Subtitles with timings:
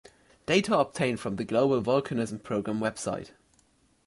[0.47, 3.29] Data obtained from the Global Volcanism Program website.